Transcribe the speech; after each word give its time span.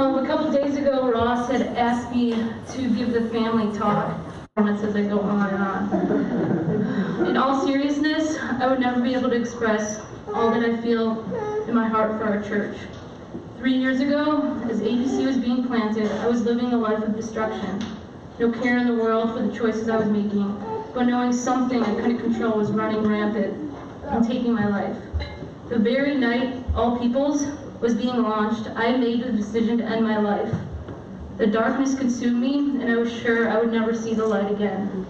Um, 0.00 0.16
a 0.16 0.26
couple 0.26 0.50
days 0.50 0.78
ago, 0.78 1.12
Ross 1.12 1.50
had 1.50 1.60
asked 1.76 2.10
me 2.10 2.30
to 2.30 2.88
give 2.96 3.12
the 3.12 3.28
family 3.28 3.78
talk. 3.78 4.18
As 4.56 4.96
I 4.96 5.02
go 5.02 5.20
on 5.20 5.50
and 5.50 5.62
on. 5.62 7.26
In 7.26 7.36
all 7.36 7.66
seriousness, 7.66 8.38
I 8.38 8.66
would 8.66 8.80
never 8.80 8.98
be 9.02 9.12
able 9.12 9.28
to 9.28 9.36
express 9.36 10.00
all 10.28 10.50
that 10.52 10.64
I 10.64 10.80
feel 10.80 11.22
in 11.68 11.74
my 11.74 11.86
heart 11.86 12.18
for 12.18 12.24
our 12.24 12.42
church. 12.42 12.78
Three 13.58 13.74
years 13.74 14.00
ago, 14.00 14.58
as 14.70 14.80
APC 14.80 15.26
was 15.26 15.36
being 15.36 15.66
planted, 15.66 16.10
I 16.12 16.28
was 16.28 16.44
living 16.44 16.72
a 16.72 16.78
life 16.78 17.02
of 17.02 17.14
destruction. 17.14 17.84
No 18.38 18.50
care 18.52 18.78
in 18.78 18.86
the 18.86 18.94
world 18.94 19.34
for 19.34 19.42
the 19.46 19.54
choices 19.54 19.90
I 19.90 19.98
was 19.98 20.08
making, 20.08 20.64
but 20.94 21.08
knowing 21.08 21.34
something 21.34 21.82
I 21.82 21.94
couldn't 21.96 22.20
control 22.20 22.56
was 22.56 22.70
running 22.70 23.02
rampant 23.02 23.70
and 24.04 24.26
taking 24.26 24.54
my 24.54 24.66
life. 24.66 24.96
The 25.68 25.78
very 25.78 26.14
night 26.14 26.64
All 26.74 26.98
Peoples 26.98 27.44
was 27.80 27.94
being 27.94 28.22
launched, 28.22 28.68
I 28.76 28.96
made 28.96 29.24
the 29.24 29.32
decision 29.32 29.78
to 29.78 29.84
end 29.84 30.04
my 30.04 30.18
life. 30.18 30.54
The 31.38 31.46
darkness 31.46 31.94
consumed 31.94 32.40
me, 32.40 32.58
and 32.82 32.92
I 32.92 32.96
was 32.96 33.10
sure 33.10 33.48
I 33.48 33.58
would 33.58 33.72
never 33.72 33.94
see 33.94 34.12
the 34.12 34.26
light 34.26 34.50
again. 34.50 35.06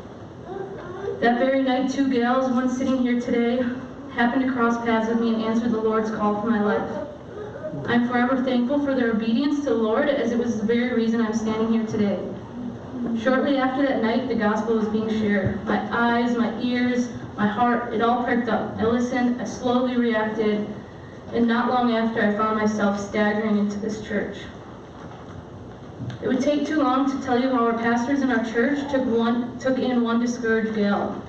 That 1.21 1.39
very 1.39 1.63
night, 1.63 1.91
two 1.91 2.09
gals, 2.09 2.51
one 2.51 2.71
sitting 2.71 2.99
here 3.03 3.21
today, 3.21 3.65
happened 4.13 4.47
to 4.47 4.53
cross 4.53 4.77
paths 4.85 5.09
with 5.09 5.21
me 5.21 5.35
and 5.35 5.43
answered 5.43 5.73
the 5.73 5.81
Lord's 5.81 6.11
call 6.11 6.41
for 6.41 6.49
my 6.49 6.63
life. 6.63 7.09
I'm 7.87 8.09
forever 8.09 8.43
thankful 8.45 8.85
for 8.85 8.95
their 8.95 9.11
obedience 9.11 9.59
to 9.65 9.71
the 9.71 9.75
Lord, 9.75 10.09
as 10.09 10.31
it 10.31 10.39
was 10.39 10.61
the 10.61 10.67
very 10.67 10.95
reason 10.95 11.21
I'm 11.21 11.35
standing 11.35 11.73
here 11.73 11.87
today. 11.87 12.19
Shortly 13.21 13.57
after 13.57 13.87
that 13.87 14.03
night, 14.03 14.29
the 14.29 14.35
gospel 14.35 14.77
was 14.77 14.89
being 14.89 15.09
shared. 15.09 15.65
My 15.65 15.81
eyes, 15.91 16.37
my 16.37 16.57
ears, 16.61 17.09
my 17.37 17.47
heart, 17.47 17.93
it 17.93 18.03
all 18.03 18.25
perked 18.25 18.49
up. 18.49 18.77
I 18.79 18.85
listened, 18.85 19.41
I 19.41 19.45
slowly 19.45 19.97
reacted, 19.97 20.69
and 21.33 21.47
not 21.47 21.69
long 21.69 21.93
after, 21.93 22.21
I 22.21 22.35
found 22.37 22.59
myself 22.59 23.01
staggering 23.01 23.59
into 23.59 23.79
this 23.79 24.07
church. 24.07 24.39
It 26.23 26.29
would 26.29 26.41
take 26.41 26.67
too 26.67 26.83
long 26.83 27.11
to 27.11 27.25
tell 27.25 27.41
you 27.41 27.51
how 27.51 27.65
our 27.65 27.79
pastors 27.79 28.21
in 28.23 28.31
our 28.31 28.45
church 28.53 28.91
took 28.91 29.05
one 29.07 29.59
took 29.59 29.79
in 29.79 30.03
one 30.03 30.21
discouraged 30.21 30.75
gal. 30.75 31.23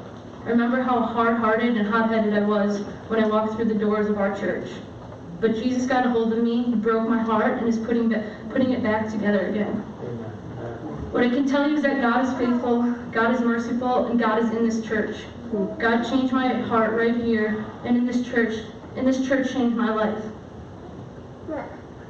I 0.46 0.50
remember 0.50 0.82
how 0.82 1.00
hard-hearted 1.00 1.78
and 1.78 1.88
hot-headed 1.88 2.34
I 2.34 2.42
was 2.42 2.82
when 3.08 3.24
I 3.24 3.28
walked 3.28 3.56
through 3.56 3.66
the 3.66 3.76
doors 3.76 4.08
of 4.08 4.18
our 4.18 4.38
church. 4.38 4.70
But 5.40 5.56
Jesus 5.56 5.86
got 5.86 6.06
a 6.06 6.10
hold 6.10 6.34
of 6.34 6.44
me, 6.44 6.64
he 6.64 6.76
broke 6.76 7.08
my 7.08 7.22
heart, 7.22 7.60
and 7.60 7.68
is 7.68 7.78
putting, 7.78 8.14
putting 8.50 8.72
it 8.72 8.84
back 8.84 9.10
together 9.10 9.48
again. 9.48 9.74
What 11.12 11.24
I 11.24 11.30
can 11.30 11.48
tell 11.48 11.70
you 11.70 11.76
is 11.76 11.84
that 11.84 12.02
God 12.02 12.26
is 12.26 12.34
faithful, 12.38 12.84
God 13.12 13.36
is 13.36 13.42
merciful, 13.42 14.06
and 14.08 14.20
God 14.20 14.42
is 14.42 14.50
in 14.52 14.64
this 14.64 14.86
church. 14.86 15.18
God 15.80 16.04
changed 16.10 16.34
my 16.34 16.54
heart 16.54 16.94
right 16.94 17.16
here, 17.16 17.66
and 17.84 17.98
in 17.98 18.06
this 18.06 18.26
church, 18.26 18.64
and 18.95 19.08
this 19.08 19.28
church 19.28 19.52
changed 19.53 19.75
my 19.75 19.94
life. 19.94 20.23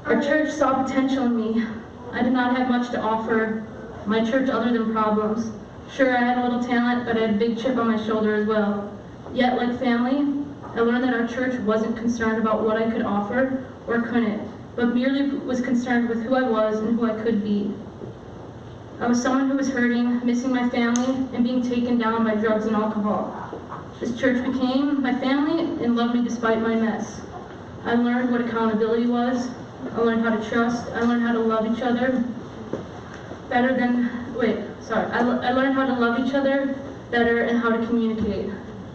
Our 0.06 0.22
church 0.22 0.52
saw 0.52 0.84
potential 0.84 1.26
in 1.26 1.38
me, 1.38 1.66
I 2.12 2.22
did 2.22 2.34
not 2.34 2.58
have 2.58 2.70
much 2.70 2.90
to 2.92 3.00
offer 3.00 3.66
my 4.06 4.30
church 4.30 4.50
other 4.50 4.74
than 4.74 4.92
problems. 4.92 5.52
Sure, 5.90 6.16
I 6.16 6.20
had 6.20 6.38
a 6.38 6.44
little 6.44 6.64
talent, 6.64 7.06
but 7.06 7.18
I 7.18 7.22
had 7.22 7.30
a 7.32 7.38
big 7.38 7.58
chip 7.58 7.78
on 7.78 7.88
my 7.88 8.06
shoulder 8.06 8.36
as 8.36 8.48
well. 8.48 8.92
Yet, 9.34 9.58
like 9.58 9.80
family, 9.80 10.44
I 10.76 10.82
learned 10.82 11.04
that 11.04 11.14
our 11.14 11.28
church 11.28 11.60
wasn't 11.62 11.98
concerned 11.98 12.42
about 12.42 12.64
what 12.64 12.78
I 12.78 12.90
could 12.90 13.04
offer 13.04 13.64
or 13.88 14.02
couldn't, 14.02 14.50
but 14.76 14.94
merely 14.94 15.30
was 15.30 15.62
concerned 15.62 16.10
with 16.10 16.24
who 16.24 16.36
I 16.36 16.44
was 16.44 16.80
and 16.80 17.00
who 17.00 17.06
I 17.06 17.22
could 17.22 17.44
be. 17.44 17.74
I 19.00 19.08
was 19.08 19.22
someone 19.22 19.50
who 19.50 19.58
was 19.58 19.70
hurting, 19.70 20.26
missing 20.26 20.52
my 20.52 20.70
family, 20.70 21.28
and 21.34 21.44
being 21.44 21.62
taken 21.62 21.98
down 21.98 22.24
by 22.24 22.36
drugs 22.36 22.66
and 22.66 22.76
alcohol. 22.76 23.51
This 24.00 24.20
church 24.20 24.44
became 24.46 25.02
my 25.02 25.14
family 25.20 25.84
and 25.84 25.96
loved 25.96 26.16
me 26.16 26.24
despite 26.24 26.62
my 26.62 26.76
mess. 26.76 27.22
I 27.84 27.96
learned 27.96 28.32
what 28.32 28.42
accountability 28.42 29.08
was, 29.08 29.50
I 29.94 29.98
learned 30.02 30.24
how 30.24 30.36
to 30.36 30.50
trust. 30.50 30.88
I 30.92 31.02
learned 31.02 31.24
how 31.24 31.34
to 31.34 31.40
love 31.40 31.66
each 31.66 31.82
other 31.84 32.24
better 33.50 33.74
than, 33.76 34.34
wait, 34.36 34.58
sorry. 34.80 35.12
I, 35.12 35.20
I 35.20 35.52
learned 35.52 35.76
how 35.76 35.86
to 35.86 35.94
love 35.94 36.26
each 36.26 36.34
other 36.34 36.76
better 37.10 37.42
and 37.42 37.60
how 37.60 37.70
to 37.76 37.86
communicate. 37.86 38.50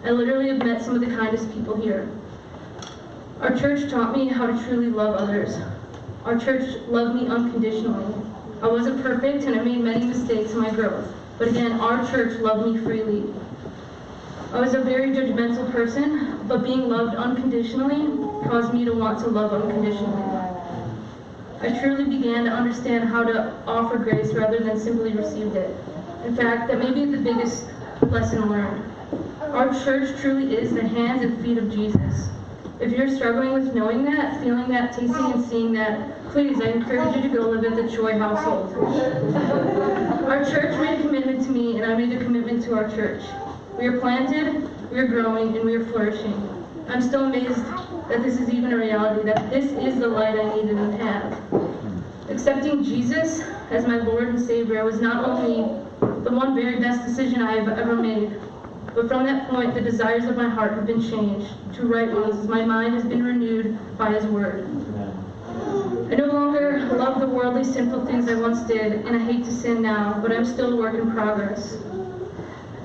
I 0.05 0.11
literally 0.11 0.49
have 0.49 0.59
met 0.59 0.83
some 0.83 0.95
of 0.95 1.01
the 1.01 1.15
kindest 1.15 1.53
people 1.53 1.77
here. 1.77 2.09
Our 3.41 3.55
church 3.55 3.91
taught 3.91 4.17
me 4.17 4.29
how 4.29 4.47
to 4.47 4.65
truly 4.65 4.87
love 4.87 5.17
others. 5.17 5.59
Our 6.25 6.39
church 6.39 6.81
loved 6.89 7.21
me 7.21 7.29
unconditionally. 7.29 8.15
I 8.63 8.69
wasn't 8.69 9.03
perfect 9.03 9.45
and 9.45 9.61
I 9.61 9.63
made 9.63 9.81
many 9.81 10.07
mistakes 10.07 10.53
in 10.53 10.61
my 10.61 10.71
growth. 10.71 11.13
But 11.39 11.49
again, 11.49 11.73
our 11.73 12.09
church 12.11 12.41
loved 12.41 12.67
me 12.67 12.79
freely. 12.81 13.25
I 14.53 14.61
was 14.61 14.75
a 14.75 14.81
very 14.81 15.11
judgmental 15.11 15.71
person, 15.73 16.41
but 16.47 16.63
being 16.63 16.89
loved 16.89 17.17
unconditionally 17.17 18.17
caused 18.49 18.73
me 18.73 18.85
to 18.85 18.93
want 18.93 19.19
to 19.21 19.27
love 19.27 19.53
unconditionally. 19.53 20.23
I 21.61 21.79
truly 21.81 22.05
began 22.05 22.45
to 22.45 22.51
understand 22.51 23.09
how 23.09 23.25
to 23.25 23.53
offer 23.67 23.99
grace 23.99 24.33
rather 24.33 24.61
than 24.61 24.79
simply 24.79 25.13
receive 25.13 25.57
it. 25.57 25.77
In 26.25 26.37
fact, 26.37 26.69
that 26.69 26.79
may 26.79 26.93
be 26.93 27.05
the 27.07 27.19
biggest 27.19 27.67
lesson 28.03 28.49
learned. 28.49 28.85
Our 29.41 29.73
church 29.85 30.21
truly 30.21 30.55
is 30.57 30.73
the 30.73 30.87
hands 30.87 31.23
and 31.23 31.43
feet 31.45 31.59
of 31.59 31.73
Jesus. 31.73 32.29
If 32.79 32.93
you're 32.93 33.11
struggling 33.11 33.53
with 33.53 33.75
knowing 33.75 34.05
that, 34.05 34.41
feeling 34.43 34.69
that, 34.69 34.93
tasting 34.93 35.33
and 35.33 35.45
seeing 35.45 35.73
that, 35.73 36.31
please, 36.31 36.61
I 36.61 36.67
encourage 36.67 37.17
you 37.17 37.23
to 37.23 37.29
go 37.29 37.49
live 37.49 37.65
at 37.65 37.75
the 37.75 37.91
Choi 37.91 38.19
household. 38.19 38.75
our 40.27 40.45
church 40.45 40.79
made 40.81 41.01
a 41.01 41.03
commitment 41.03 41.43
to 41.45 41.51
me, 41.51 41.81
and 41.81 41.91
I 41.91 41.97
made 41.97 42.13
a 42.17 42.23
commitment 42.23 42.63
to 42.65 42.75
our 42.75 42.89
church. 42.91 43.23
We 43.79 43.89
are 43.89 44.01
planted, 44.01 44.91
we 44.91 44.99
are 44.99 45.07
growing, 45.07 45.55
and 45.55 45.67
we 45.67 45.77
are 45.77 45.85
flourishing. 45.85 46.35
I'm 46.89 47.03
still 47.03 47.25
amazed 47.25 47.63
that 48.09 48.23
this 48.23 48.41
is 48.41 48.49
even 48.49 48.73
a 48.73 48.77
reality, 48.77 49.27
that 49.27 49.51
this 49.51 49.67
is 49.73 49.99
the 49.99 50.09
light 50.09 50.39
I 50.39 50.57
needed 50.57 50.79
and 50.79 50.95
have. 50.95 51.39
Accepting 52.31 52.83
Jesus 52.83 53.43
as 53.71 53.87
my 53.87 53.99
Lord 53.99 54.29
and 54.29 54.41
Savior 54.41 54.83
was 54.83 55.03
not 55.03 55.29
only 55.29 55.57
the 56.01 56.31
one 56.31 56.55
very 56.55 56.81
best 56.81 57.07
decision 57.07 57.43
I 57.43 57.57
have 57.57 57.69
ever 57.69 57.95
made, 57.97 58.41
but 58.95 59.09
from 59.09 59.25
that 59.25 59.51
point, 59.51 59.75
the 59.75 59.83
desires 59.83 60.25
of 60.25 60.39
my 60.39 60.49
heart 60.49 60.73
have 60.73 60.87
been 60.87 61.03
changed 61.03 61.53
to 61.75 61.87
right 61.87 62.11
ones 62.11 62.39
as 62.39 62.49
my 62.49 62.65
mind 62.65 62.95
has 62.95 63.05
been 63.05 63.23
renewed 63.23 63.79
by 63.99 64.11
His 64.15 64.25
Word. 64.25 64.67
I 66.11 66.15
no 66.15 66.27
longer 66.29 66.81
love 66.95 67.21
the 67.21 67.27
worldly, 67.27 67.65
sinful 67.65 68.07
things 68.07 68.27
I 68.31 68.37
once 68.37 68.61
did, 68.61 69.05
and 69.05 69.15
I 69.15 69.19
hate 69.19 69.45
to 69.45 69.53
sin 69.53 69.83
now, 69.83 70.19
but 70.23 70.33
I'm 70.33 70.47
still 70.47 70.73
a 70.73 70.77
work 70.77 70.95
in 70.95 71.11
progress. 71.13 71.77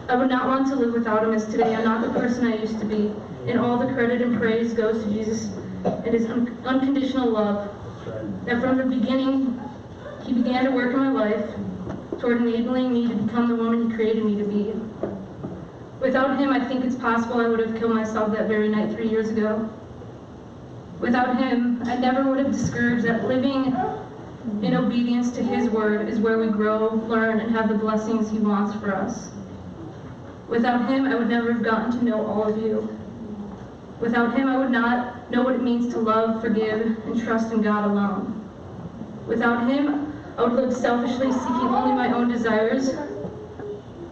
I 0.09 0.16
would 0.16 0.29
not 0.29 0.47
want 0.47 0.67
to 0.67 0.75
live 0.75 0.94
without 0.94 1.23
Him 1.23 1.34
as 1.34 1.45
today 1.45 1.75
I'm 1.75 1.84
not 1.84 2.01
the 2.01 2.19
person 2.19 2.47
I 2.47 2.57
used 2.57 2.79
to 2.79 2.85
be 2.85 3.13
and 3.47 3.59
all 3.59 3.78
the 3.78 3.91
credit 3.94 4.22
and 4.22 4.38
praise 4.38 4.73
goes 4.73 5.03
to 5.03 5.12
Jesus 5.12 5.51
and 5.84 6.13
his 6.13 6.25
un 6.25 6.57
unconditional 6.66 7.29
love. 7.29 7.69
That 8.45 8.61
from 8.61 8.78
the 8.78 8.85
beginning, 8.85 9.59
he 10.23 10.34
began 10.34 10.66
to 10.66 10.72
work 10.72 10.94
in 10.94 11.00
my 11.00 11.11
life 11.11 11.50
toward 12.19 12.41
enabling 12.41 12.94
me 12.94 13.07
to 13.07 13.16
become 13.16 13.47
the 13.47 13.56
woman 13.56 13.90
he 13.90 13.95
created 13.95 14.25
me 14.25 14.38
to 14.38 14.44
be. 14.44 14.73
Without 16.00 16.40
him, 16.40 16.51
I 16.51 16.59
think 16.67 16.84
it's 16.85 16.95
possible 16.95 17.40
I 17.40 17.47
would 17.47 17.59
have 17.59 17.78
killed 17.78 17.94
myself 17.94 18.31
that 18.34 18.47
very 18.47 18.69
night 18.69 18.91
three 18.91 19.07
years 19.07 19.29
ago. 19.29 19.69
Without 21.00 21.38
him, 21.38 21.81
I 21.85 21.95
never 21.95 22.23
would 22.29 22.40
have 22.40 22.51
discouraged 22.51 23.06
that 23.06 23.28
living 23.28 23.75
in 24.63 24.75
obedience 24.75 25.31
to 25.31 25.44
his 25.44 25.69
word 25.69 26.09
is 26.09 26.19
where 26.19 26.38
we 26.38 26.47
grow, 26.47 26.90
learn, 27.07 27.40
and 27.40 27.56
have 27.56 27.69
the 27.69 27.75
blessings 27.75 28.29
he 28.29 28.38
wants 28.38 28.75
for 28.79 28.94
us. 28.94 29.29
Without 30.51 30.89
him, 30.89 31.06
I 31.06 31.16
would 31.16 31.29
never 31.29 31.53
have 31.53 31.63
gotten 31.63 31.97
to 31.97 32.03
know 32.03 32.25
all 32.28 32.44
of 32.44 32.57
you. 32.62 32.89
Without 34.01 34.38
him, 34.38 34.50
I 34.50 34.57
would 34.57 34.69
not 34.69 35.31
know 35.31 35.44
what 35.44 35.56
it 35.56 35.63
means 35.63 35.94
to 35.94 36.00
love, 36.00 36.41
forgive, 36.41 36.81
and 37.06 37.23
trust 37.23 37.53
in 37.53 37.62
God 37.62 37.89
alone. 37.89 38.50
Without 39.28 39.72
him, 39.72 40.13
I 40.38 40.44
would 40.44 40.51
live 40.51 40.73
selfishly, 40.73 41.31
seeking 41.31 41.69
only 41.69 41.95
my 41.95 42.11
own 42.13 42.29
desires. 42.29 42.90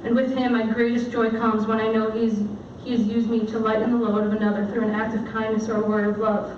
And 0.05 0.16
with 0.16 0.33
him, 0.33 0.53
my 0.53 0.66
greatest 0.66 1.11
joy 1.11 1.29
comes 1.29 1.67
when 1.67 1.81
I 1.81 1.91
know 1.91 2.09
he's, 2.09 2.41
he 2.85 2.91
has 2.91 3.01
used 3.01 3.29
me 3.29 3.45
to 3.47 3.59
lighten 3.59 3.91
the 3.91 3.97
load 3.97 4.25
of 4.25 4.31
another 4.31 4.66
through 4.67 4.83
an 4.83 4.95
act 4.95 5.16
of 5.16 5.25
kindness 5.33 5.67
or 5.67 5.83
a 5.83 5.85
word 5.85 6.07
of 6.07 6.19
love. 6.19 6.57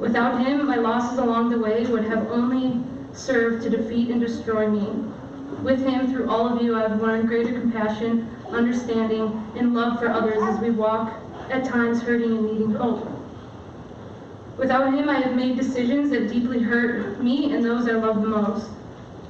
Without 0.00 0.40
him, 0.40 0.66
my 0.66 0.76
losses 0.76 1.18
along 1.18 1.50
the 1.50 1.58
way 1.58 1.84
would 1.84 2.04
have 2.04 2.26
only 2.30 2.82
served 3.12 3.62
to 3.64 3.68
defeat 3.68 4.08
and 4.08 4.22
destroy 4.22 4.70
me. 4.70 5.04
With 5.62 5.84
him, 5.84 6.10
through 6.10 6.30
all 6.30 6.46
of 6.46 6.62
you, 6.62 6.76
I 6.76 6.82
have 6.82 7.02
learned 7.02 7.28
greater 7.28 7.52
compassion, 7.60 8.30
understanding, 8.50 9.44
and 9.56 9.74
love 9.74 9.98
for 9.98 10.08
others 10.08 10.42
as 10.42 10.58
we 10.60 10.70
walk 10.70 11.14
at 11.50 11.64
times 11.64 12.02
hurting 12.02 12.30
and 12.30 12.44
needing 12.44 12.70
hope. 12.72 13.06
Without 14.56 14.92
him, 14.92 15.08
I 15.08 15.20
have 15.20 15.36
made 15.36 15.56
decisions 15.56 16.10
that 16.10 16.28
deeply 16.28 16.60
hurt 16.60 17.22
me 17.22 17.54
and 17.54 17.64
those 17.64 17.88
I 17.88 17.92
love 17.92 18.22
the 18.22 18.28
most. 18.28 18.70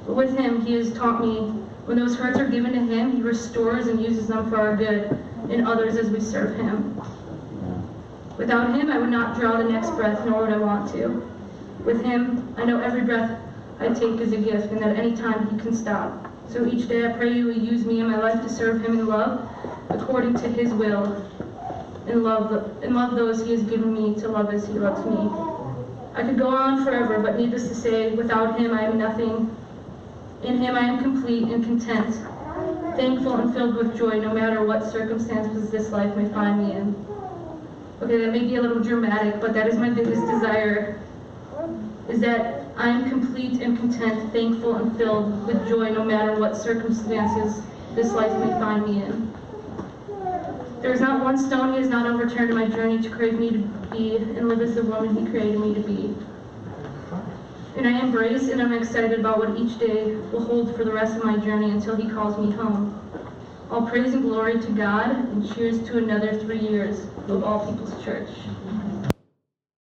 But 0.07 0.15
with 0.15 0.35
him, 0.37 0.65
he 0.65 0.73
has 0.73 0.91
taught 0.93 1.21
me 1.21 1.53
when 1.85 1.97
those 1.97 2.15
hurts 2.15 2.37
are 2.37 2.47
given 2.47 2.73
to 2.73 2.79
him, 2.79 3.15
he 3.15 3.21
restores 3.23 3.87
and 3.87 3.99
uses 3.99 4.27
them 4.27 4.47
for 4.49 4.57
our 4.57 4.75
good 4.75 5.09
and 5.49 5.67
others 5.67 5.97
as 5.97 6.09
we 6.09 6.19
serve 6.19 6.55
him. 6.55 7.01
Without 8.37 8.75
him, 8.79 8.91
I 8.91 8.99
would 8.99 9.09
not 9.09 9.39
draw 9.39 9.57
the 9.57 9.63
next 9.63 9.89
breath, 9.91 10.23
nor 10.25 10.41
would 10.43 10.53
I 10.53 10.57
want 10.57 10.91
to. 10.93 11.27
With 11.83 12.03
him, 12.03 12.53
I 12.57 12.65
know 12.65 12.79
every 12.79 13.01
breath 13.01 13.39
I 13.79 13.87
take 13.89 14.19
is 14.21 14.33
a 14.33 14.37
gift 14.37 14.71
and 14.71 14.81
that 14.81 14.97
any 14.97 15.15
time 15.15 15.49
he 15.49 15.59
can 15.59 15.75
stop. 15.75 16.28
So 16.51 16.65
each 16.65 16.87
day 16.87 17.05
I 17.05 17.11
pray 17.13 17.31
you 17.31 17.45
will 17.45 17.57
use 17.57 17.85
me 17.85 17.99
in 17.99 18.09
my 18.09 18.17
life 18.17 18.41
to 18.41 18.49
serve 18.49 18.83
him 18.83 18.97
in 18.97 19.05
love 19.07 19.47
according 19.89 20.33
to 20.35 20.47
his 20.47 20.73
will 20.73 21.23
and 22.07 22.23
love, 22.23 22.83
and 22.83 22.95
love 22.95 23.15
those 23.15 23.45
he 23.45 23.51
has 23.51 23.61
given 23.63 23.93
me 23.93 24.19
to 24.19 24.27
love 24.27 24.51
as 24.51 24.65
he 24.65 24.73
loves 24.73 25.05
me. 25.05 25.29
I 26.15 26.23
could 26.23 26.39
go 26.39 26.47
on 26.47 26.83
forever, 26.83 27.19
but 27.19 27.37
needless 27.37 27.67
to 27.67 27.75
say, 27.75 28.15
without 28.15 28.59
him 28.59 28.73
I 28.73 28.81
am 28.81 28.97
nothing. 28.97 29.55
In 30.43 30.57
him 30.57 30.75
I 30.75 30.81
am 30.81 31.03
complete 31.03 31.43
and 31.43 31.63
content, 31.63 32.15
thankful 32.95 33.35
and 33.35 33.53
filled 33.53 33.75
with 33.75 33.95
joy 33.95 34.19
no 34.19 34.33
matter 34.33 34.65
what 34.65 34.91
circumstances 34.91 35.69
this 35.69 35.91
life 35.91 36.15
may 36.15 36.27
find 36.29 36.65
me 36.65 36.73
in. 36.73 36.95
Okay, 38.01 38.17
that 38.17 38.31
may 38.31 38.39
be 38.39 38.55
a 38.55 38.61
little 38.61 38.81
dramatic, 38.81 39.39
but 39.39 39.53
that 39.53 39.67
is 39.67 39.77
my 39.77 39.89
biggest 39.89 40.25
desire, 40.25 40.99
is 42.09 42.19
that 42.21 42.65
I 42.75 42.89
am 42.89 43.09
complete 43.09 43.61
and 43.61 43.77
content, 43.77 44.33
thankful 44.33 44.75
and 44.75 44.97
filled 44.97 45.45
with 45.45 45.67
joy 45.67 45.91
no 45.91 46.03
matter 46.03 46.39
what 46.39 46.57
circumstances 46.57 47.61
this 47.93 48.11
life 48.13 48.31
may 48.39 48.51
find 48.59 48.85
me 48.85 49.03
in. 49.03 49.33
There 50.81 50.91
is 50.91 51.01
not 51.01 51.23
one 51.23 51.37
stone 51.37 51.73
he 51.73 51.81
has 51.81 51.89
not 51.89 52.07
overturned 52.07 52.49
in 52.49 52.55
my 52.55 52.67
journey 52.67 53.01
to 53.01 53.09
create 53.09 53.33
me 53.33 53.51
to 53.51 53.57
be 53.91 54.15
and 54.15 54.47
live 54.47 54.61
as 54.61 54.75
the 54.75 54.83
woman 54.83 55.15
he 55.15 55.29
created 55.29 55.59
me 55.59 55.73
to 55.73 55.81
be. 55.81 56.15
And 57.77 57.87
I 57.87 57.99
embrace 57.99 58.49
and 58.49 58.61
I'm 58.61 58.73
excited 58.73 59.19
about 59.19 59.37
what 59.37 59.57
each 59.57 59.77
day 59.77 60.15
will 60.15 60.43
hold 60.43 60.75
for 60.75 60.83
the 60.83 60.91
rest 60.91 61.15
of 61.15 61.23
my 61.23 61.37
journey 61.37 61.69
until 61.69 61.95
he 61.95 62.09
calls 62.09 62.37
me 62.37 62.51
home. 62.51 62.99
All 63.69 63.85
praise 63.85 64.13
and 64.13 64.23
glory 64.23 64.59
to 64.59 64.71
God 64.71 65.11
and 65.11 65.53
cheers 65.53 65.85
to 65.89 65.97
another 65.97 66.39
three 66.39 66.59
years 66.59 67.01
of 67.27 67.43
All 67.43 67.69
People's 67.69 68.03
Church. 68.03 68.29